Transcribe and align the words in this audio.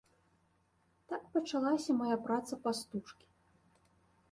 Так 1.11 1.21
пачалася 1.35 1.91
мая 1.99 2.17
праца 2.25 2.53
пастушкі. 2.67 3.25